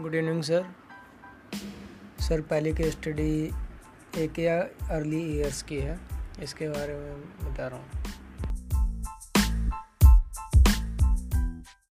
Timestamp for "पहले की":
2.40-2.90